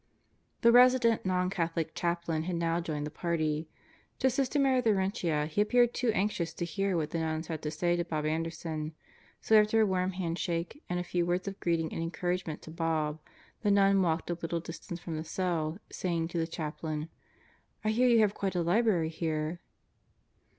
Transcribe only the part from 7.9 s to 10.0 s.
to Bob Anderson, so after a